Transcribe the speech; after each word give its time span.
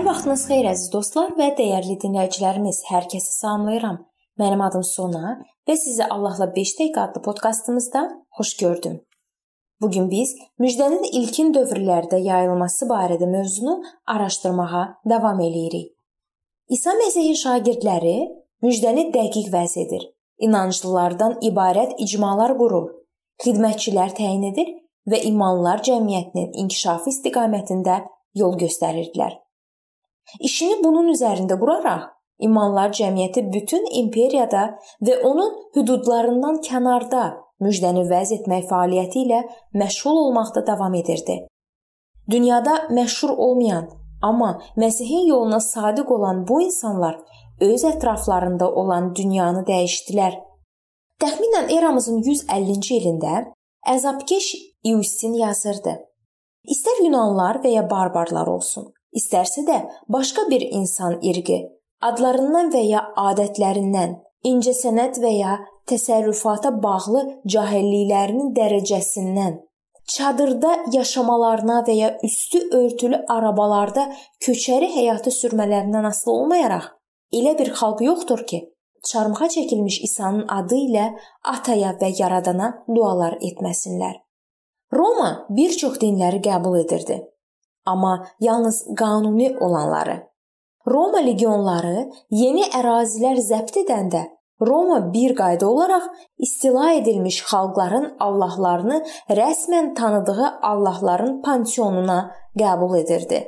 vaxtınız 0.00 0.42
xeyir 0.48 0.66
əziz 0.70 0.88
dostlar 0.92 1.34
və 1.36 1.50
dəyərli 1.58 1.98
dinləyicilərimiz. 2.00 2.78
Hər 2.88 3.10
kəsi 3.12 3.32
salamlayıram. 3.34 3.98
Mənim 4.40 4.62
adım 4.64 4.84
Sona 4.88 5.32
və 5.68 5.74
sizi 5.76 6.06
Allahla 6.14 6.46
5 6.54 6.70
dəqiqə 6.78 7.02
adlı 7.02 7.20
podkastımızda 7.26 8.02
xoş 8.38 8.52
gördüm. 8.62 8.94
Bu 9.80 9.90
gün 9.90 10.08
biz 10.10 10.32
müjdənin 10.64 11.04
ilkin 11.18 11.52
dövrlərdə 11.52 12.22
yayılması 12.24 12.88
barədə 12.94 13.28
mövzunu 13.34 13.74
araşdırmağa 14.14 14.84
davam 15.12 15.44
eləyirik. 15.48 15.92
İsa 16.78 16.96
Məsihin 17.02 17.36
şagirdləri 17.42 18.16
müjdəni 18.64 19.10
dəqiq 19.18 19.52
vəz 19.52 19.76
edir. 19.84 20.08
İnanclılardan 20.38 21.38
ibarət 21.50 21.98
icmalar 21.98 22.56
qurur, 22.56 22.88
xidmətçilər 23.44 24.16
təyin 24.16 24.48
edir 24.54 24.72
və 25.04 25.20
imanlılar 25.34 25.84
cəmiyyətinin 25.84 26.52
inkişafı 26.64 27.12
istiqamətində 27.12 28.04
yol 28.34 28.56
göstərirdilər. 28.56 29.41
İşini 30.40 30.82
bunun 30.84 31.12
üzərində 31.14 31.58
quraraq 31.60 32.10
İmanlar 32.42 32.90
cəmiyyəti 32.98 33.44
bütün 33.54 33.84
imperiyada 34.00 34.62
və 35.06 35.18
onun 35.28 35.50
hüdudlarından 35.76 36.56
kənarda 36.66 37.24
müjdəni 37.62 38.02
vəz 38.10 38.32
etmək 38.38 38.64
fəaliyyəti 38.70 39.24
ilə 39.26 39.40
məşğul 39.82 40.18
olmaqda 40.24 40.66
davam 40.66 40.94
edirdi. 40.94 41.36
Dünyada 42.30 42.74
məşhur 42.98 43.30
olmayan, 43.36 43.90
amma 44.22 44.50
Məsihin 44.76 45.28
yoluna 45.28 45.60
sadiq 45.60 46.10
olan 46.16 46.48
bu 46.48 46.62
insanlar 46.62 47.18
öz 47.60 47.84
ətraflarında 47.84 48.70
olan 48.82 49.14
dünyanı 49.14 49.62
dəyişdilər. 49.68 50.38
Təxminən 51.22 51.70
eramızın 51.78 52.22
150-ci 52.22 52.98
ilində 52.98 53.34
əzabkeş 53.86 54.54
İusin 54.84 55.34
yazırdı. 55.44 55.94
İstər 56.74 57.04
Yunanlılar 57.04 57.60
və 57.62 57.70
ya 57.76 57.90
barbarlar 57.90 58.46
olsun, 58.46 58.92
istərsə 59.18 59.66
də 59.68 59.78
başqa 60.08 60.48
bir 60.50 60.64
insan 60.70 61.18
irqi 61.22 61.62
adlarından 62.02 62.72
və 62.74 62.82
ya 62.86 63.02
adətlərindən, 63.28 64.16
incəsənət 64.48 65.20
və 65.22 65.32
ya 65.36 65.58
təsərrüfata 65.90 66.72
bağlı 66.82 67.22
cahilliklərinin 67.54 68.50
dərəcəsindən, 68.56 69.60
çadırda 70.14 70.72
yaşamalarına 70.96 71.78
və 71.86 71.96
ya 71.98 72.10
üstü 72.26 72.62
örtülü 72.78 73.22
arabalarda 73.36 74.08
köçəri 74.44 74.90
həyatı 74.96 75.34
sürmələrindən 75.38 76.10
asılı 76.10 76.34
olmayaraq 76.34 76.90
elə 77.32 77.56
bir 77.58 77.72
xalq 77.78 78.02
yoxdur 78.04 78.46
ki, 78.46 78.58
çarmıxa 79.10 79.46
çəkilmiş 79.54 80.02
İsa'nın 80.08 80.44
adı 80.58 80.78
ilə 80.88 81.06
ataya 81.54 81.94
və 82.00 82.12
yaradana 82.18 82.68
dualar 82.88 83.38
etməsinlər. 83.40 84.18
Roma 84.92 85.46
bir 85.48 85.72
çox 85.80 85.96
dinləri 86.02 86.42
qəbul 86.44 86.76
edirdi 86.82 87.22
amma 87.86 88.26
yalnız 88.40 88.86
qanuni 88.96 89.56
olanları. 89.60 90.22
Roma 90.86 91.18
legionları 91.18 92.10
yeni 92.30 92.64
ərazilər 92.74 93.38
zəbt 93.38 93.76
edəndə 93.84 94.22
Roma 94.66 95.12
bir 95.12 95.34
qayda 95.36 95.66
olaraq 95.66 96.04
istila 96.38 96.92
edilmiş 96.92 97.42
xalqların 97.50 98.16
allahlarını 98.20 98.98
rəsmən 99.30 99.94
tanıdığı 99.94 100.50
allahların 100.62 101.42
panteonuna 101.42 102.18
qəbul 102.56 103.00
edirdi. 103.00 103.40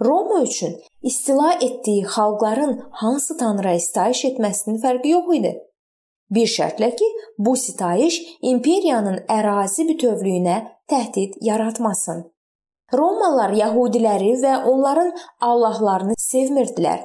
Roma 0.00 0.42
üçün 0.42 0.76
istila 1.02 1.52
etdiyi 1.52 2.02
xalqların 2.04 2.82
hansı 2.90 3.36
tanrıya 3.36 3.80
sitayiş 3.80 4.24
etməsinin 4.24 4.80
fərqi 4.84 5.08
yox 5.16 5.34
idi. 5.38 5.52
Bir 6.30 6.48
şərtlə 6.56 6.90
ki, 6.96 7.08
bu 7.38 7.56
sitayiş 7.56 8.20
imperiyanın 8.42 9.22
ərazi 9.38 9.88
bütövlüyünə 9.88 10.56
təhdid 10.90 11.38
yaratmasın. 11.40 12.24
Romalılar 12.94 13.54
yəhudiləri 13.58 14.36
və 14.42 14.52
onların 14.70 15.12
allahlarını 15.40 16.14
sevmirdilər. 16.18 17.02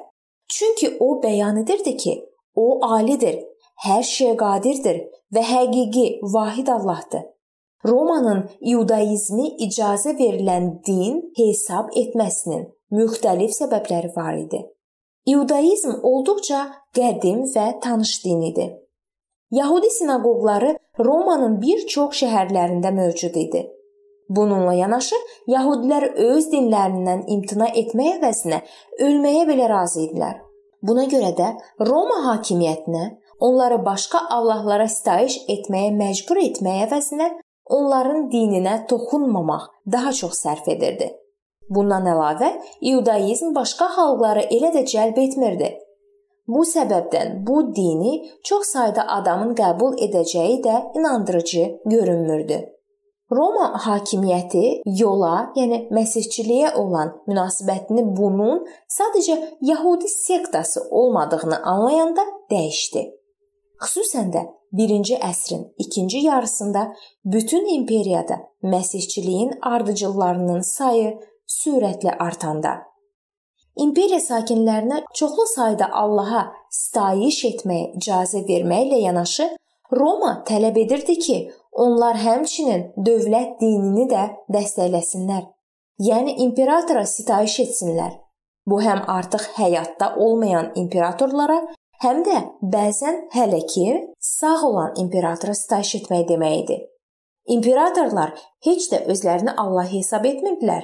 Çünki 0.47 0.97
o 1.00 1.22
bəyan 1.24 1.62
edirdi 1.64 1.96
ki, 1.97 2.14
o 2.56 2.86
alidir, 2.86 3.40
hər 3.86 4.03
şeyə 4.06 4.36
qadirdir 4.38 5.02
və 5.34 5.41
həqiqi 5.41 6.20
vahid 6.34 6.68
Allahdır. 6.68 7.24
Romanın 7.88 8.44
iudaizmi 8.62 9.47
icazə 9.66 10.14
verilən 10.20 10.68
din 10.86 11.18
hesab 11.38 11.90
etməsinin 11.97 12.68
müxtəlif 12.94 13.56
səbəbləri 13.58 14.12
var 14.16 14.38
idi. 14.38 14.62
İudaizm 15.25 15.97
olduqca 16.03 16.62
qədim 16.97 17.47
və 17.56 17.66
tanış 17.81 18.14
din 18.25 18.41
idi. 18.52 18.68
Yahudi 19.52 19.90
sinaqoqları 19.90 20.75
Romanın 21.00 21.58
bir 21.62 21.88
çox 21.88 22.22
şəhərlərində 22.22 22.91
mövcud 22.94 23.36
idi. 23.36 23.66
Bununla 24.36 24.74
yanaşı, 24.78 25.18
yəhudilər 25.52 26.06
öz 26.30 26.46
dinlərindən 26.53 27.25
imtina 27.36 27.68
etmək 27.81 28.14
əvəzinə 28.19 28.62
ölməyə 29.08 29.44
belə 29.50 29.68
razı 29.72 30.06
idilər. 30.06 30.38
Buna 30.88 31.03
görə 31.12 31.34
də 31.38 31.50
Roma 31.90 32.22
hakimiyyətinə 32.30 33.03
onları 33.47 33.81
başqa 33.86 34.22
allahlara 34.38 34.88
sitayiş 34.88 35.36
etməyə 35.56 35.91
məcbur 35.97 36.40
etmək 36.46 36.86
əvəzinə 36.88 37.28
onların 37.78 38.30
dininə 38.31 38.78
toxunmamaq 38.88 39.68
daha 39.91 40.14
çox 40.22 40.40
sərf 40.46 40.72
edirdi. 40.78 41.12
Bundan 41.70 42.08
əlavə, 42.14 42.53
iudaizm 42.81 43.53
başqa 43.56 43.91
xalqları 43.97 44.47
elə 44.56 44.72
də 44.75 44.88
cəlb 44.94 45.20
etmirdi. 45.28 45.72
Bu 46.47 46.64
səbəbdən 46.68 47.41
bu 47.47 47.62
dini 47.75 48.14
çox 48.47 48.74
sayda 48.75 49.06
adamın 49.18 49.56
qəbul 49.59 50.00
edəcəyi 50.08 50.62
də 50.66 50.84
inandırıcı 51.00 51.66
görünmürdü. 51.86 52.59
Roma 53.31 53.68
hakimiyyəti 53.86 54.81
yola, 55.00 55.52
yəni 55.56 55.86
məsihçiliyə 55.96 56.74
olan 56.75 57.14
münasibətini 57.30 58.03
bunun 58.18 58.66
sadəcə 58.97 59.38
Yahudi 59.62 60.08
sektası 60.08 60.84
olmadığını 60.90 61.62
anlayanda 61.64 62.25
dəyişdi. 62.52 63.06
Xüsusən 63.81 64.34
də 64.36 64.44
1-ci 64.78 65.18
əsrin 65.30 65.64
ikinci 65.78 66.18
yarısında 66.28 66.94
bütün 67.25 67.66
imperiyada 67.75 68.38
məsihçiliyin 68.64 69.58
ardıcıllarının 69.62 70.62
sayı 70.62 71.18
sürətlə 71.47 72.18
artanda 72.18 72.91
İmperiya 73.80 74.20
sakinlərinə 74.20 74.97
çoxlu 75.16 75.46
sayda 75.56 75.88
Allaha 75.96 76.41
sitayiş 76.70 77.38
etməyə 77.50 77.86
icazə 77.96 78.44
verməklə 78.50 79.00
yanaşı 79.00 79.47
Roma 79.91 80.44
tələb 80.47 80.78
edirdi 80.80 81.16
ki, 81.20 81.38
Onlar 81.72 82.18
həmçinin 82.20 82.92
dövlət 83.06 83.59
dinini 83.62 84.08
də 84.12 84.28
dəstəkləsinlər. 84.52 85.46
Yəni 86.02 86.36
imperatora 86.46 87.06
sitayiş 87.06 87.59
etsinlər. 87.66 88.18
Bu 88.68 88.82
həm 88.84 89.04
artıq 89.08 89.46
həyatda 89.56 90.16
olmayan 90.18 90.72
imperatorlara, 90.76 91.59
həm 92.04 92.24
də 92.28 92.38
bəzən 92.74 93.28
hələ 93.36 93.62
ki 93.74 93.86
sağ 94.20 94.58
olan 94.68 94.98
imperatora 95.04 95.54
sitayiş 95.58 95.96
etmək 96.02 96.28
demək 96.30 96.58
idi. 96.64 96.78
İmperatorlar 97.56 98.34
heç 98.66 98.92
də 98.92 99.06
özlərini 99.14 99.53
Allah 99.58 99.88
hesab 99.94 100.26
etmirdilər. 100.26 100.84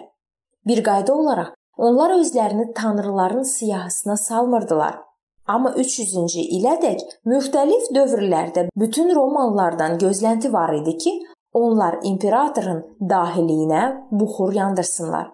Bir 0.66 0.84
qayda 0.84 1.14
olaraq 1.14 1.54
onlar 1.78 2.16
özlərini 2.20 2.74
tanrıların 2.74 3.44
siyahısına 3.44 4.18
salmırdılar. 4.18 5.07
Amma 5.48 5.72
300-cü 5.80 6.44
ilədək 6.58 7.04
müxtəlif 7.32 7.88
dövrlərdə 7.96 8.68
bütün 8.76 9.14
romanlardan 9.16 9.98
gözlənti 10.02 10.52
var 10.54 10.74
idi 10.76 10.98
ki, 11.04 11.14
onlar 11.54 12.00
imperatorun 12.04 12.84
dahiliyinə 13.10 13.84
buxur 14.12 14.54
yandırsınlar. 14.54 15.32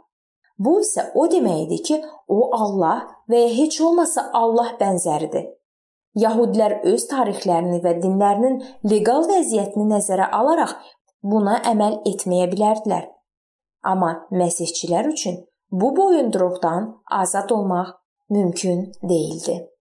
Bu 0.59 0.77
isə 0.83 1.09
o 1.17 1.25
demək 1.31 1.63
idi 1.65 1.79
ki, 1.87 1.97
o 2.29 2.51
Allah 2.55 3.07
və 3.29 3.41
ya 3.41 3.49
heç 3.57 3.79
olmasa 3.81 4.29
Allah 4.37 4.75
bənzəridir. 4.79 5.49
Yahudilər 6.23 6.83
öz 6.93 7.07
tarixlərini 7.09 7.81
və 7.81 7.95
dinlərinin 8.03 8.59
leqal 8.85 9.25
vəziyyətini 9.31 9.87
nəzərə 9.95 10.29
alaraq 10.29 10.75
buna 11.25 11.57
əməl 11.73 12.03
etməyə 12.13 12.51
bilərdilər. 12.53 13.09
Amma 13.81 14.13
məsihçilər 14.31 15.09
üçün 15.09 15.41
bu 15.71 15.95
boyunduruqdan 15.97 16.91
azad 17.21 17.49
olmaq 17.51 17.95
mümkün 18.29 18.91
değildi. 19.09 19.72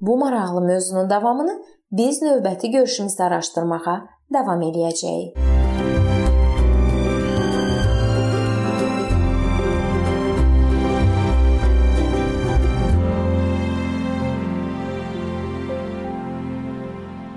Bu 0.00 0.18
maraqlı 0.18 0.60
mövzunun 0.60 1.10
davamını 1.10 1.62
biz 1.92 2.20
növbəti 2.22 2.68
görüşümüzdə 2.72 3.22
araşdırmağa 3.30 3.96
davam 4.34 4.60
eləyəcəyik. 4.66 5.38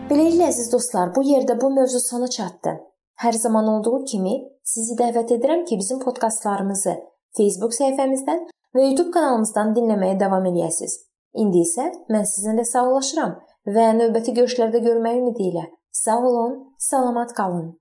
Beləliklə 0.09 0.51
əziz 0.51 0.71
dostlar, 0.73 1.15
bu 1.15 1.23
yerdə 1.23 1.61
bu 1.61 1.71
mövzu 1.71 1.99
sona 2.03 2.27
çatdı. 2.27 2.75
Hər 3.23 3.31
zaman 3.31 3.67
olduğu 3.67 4.03
kimi 4.03 4.39
sizi 4.63 4.99
dəvət 4.99 5.37
edirəm 5.39 5.63
ki, 5.65 5.77
bizim 5.79 5.99
podkastlarımızı 6.03 6.99
Facebook 7.37 7.71
səhifəmizdən 7.71 8.49
və 8.75 8.89
YouTube 8.89 9.11
kanalımızdan 9.11 9.77
dinləməyə 9.77 10.19
davam 10.19 10.43
eləyəsiniz. 10.51 11.08
İndi 11.37 11.61
isə 11.65 11.89
mən 12.09 12.25
sizinlə 12.25 12.65
sağollaşıram 12.65 13.35
və 13.75 13.89
növbəti 13.99 14.33
görüşlərdə 14.37 14.81
görmək 14.85 15.19
ümidi 15.21 15.51
ilə 15.51 15.67
sağ 15.91 16.19
olun, 16.29 16.73
salamat 16.77 17.33
qalın. 17.33 17.79